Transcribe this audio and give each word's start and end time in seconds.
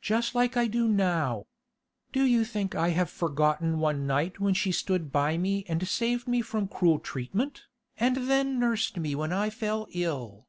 'Just 0.00 0.36
like 0.36 0.56
I 0.56 0.68
do 0.68 0.86
now. 0.86 1.48
Do 2.12 2.22
you 2.22 2.44
think 2.44 2.76
I 2.76 2.90
have 2.90 3.10
forgotten 3.10 3.80
one 3.80 4.06
night 4.06 4.38
when 4.38 4.54
she 4.54 4.70
stood 4.70 5.10
by 5.10 5.36
me 5.36 5.64
and 5.66 5.84
saved 5.88 6.28
me 6.28 6.42
from 6.42 6.68
cruel 6.68 7.00
treatment, 7.00 7.64
and 7.96 8.30
then 8.30 8.60
nursed 8.60 8.98
me 8.98 9.16
when 9.16 9.32
I 9.32 9.50
fell 9.50 9.88
ill? 9.90 10.46